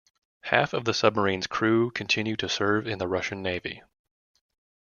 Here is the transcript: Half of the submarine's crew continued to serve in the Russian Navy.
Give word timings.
Half 0.45 0.73
of 0.73 0.85
the 0.85 0.95
submarine's 0.95 1.45
crew 1.45 1.91
continued 1.91 2.39
to 2.39 2.49
serve 2.49 2.87
in 2.87 2.97
the 2.97 3.07
Russian 3.07 3.43
Navy. 3.43 3.83